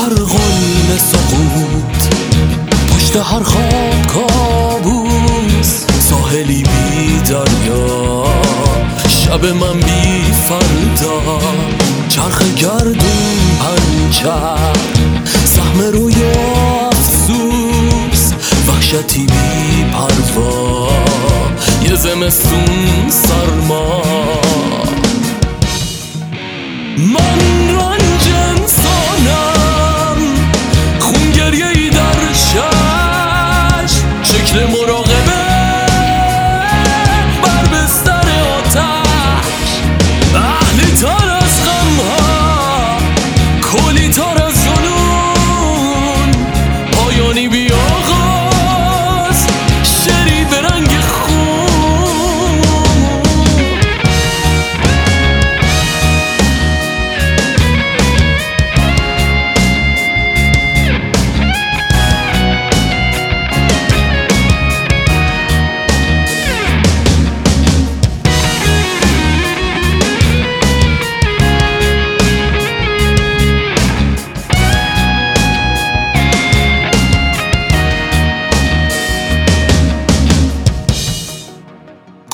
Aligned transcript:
غرقان 0.00 0.98
سقوط 0.98 2.14
پشت 2.88 3.16
هر 3.16 3.42
خواب 3.42 4.06
کابوس 4.06 5.84
ساحلی 5.98 6.62
بی 6.62 7.20
دریا. 7.28 8.24
شب 9.08 9.46
من 9.46 9.80
بی 9.80 10.32
فردا 10.48 11.38
چرخ 12.08 12.42
گردون 12.42 12.96
پنچر 13.60 14.76
سهم 15.44 15.80
روی 15.80 16.14
افسوس 16.92 18.32
وحشتی 18.68 19.26
بی 19.26 19.84
پروا. 19.92 20.88
یه 21.82 21.94
زمستون 21.94 23.08
سرما. 23.10 24.02
من 26.96 27.49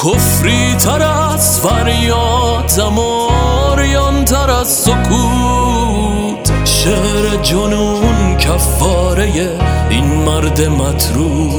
کفری 0.06 0.74
تر 0.74 1.02
از 1.02 1.60
فریاد 1.60 2.64
زماریان 2.68 4.24
تر 4.24 4.50
از 4.50 4.68
سکوت. 4.68 6.52
شعر 6.64 7.36
جنون 7.42 8.36
کفاره 8.36 9.58
این 9.90 10.04
مرد 10.04 10.60
مترو 10.60 11.50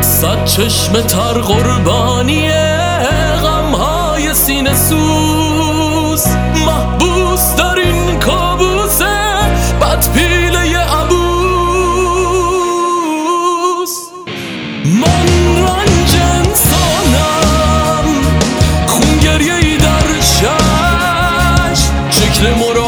صد 0.00 0.44
چشم 0.44 0.92
تر 1.00 1.32
قربانی 1.32 2.50
غمهای 3.42 4.34
سینه 4.34 4.74
سوز. 4.74 6.26
محبوس 6.66 7.56
در 7.56 7.74
این 7.74 8.18
کابوس 8.18 9.02
بد 9.80 10.12
پیله 10.14 10.78
عبوس 10.78 11.14
من 14.84 15.26
رای 15.58 15.83
se 22.44 22.52
moró 22.56 22.83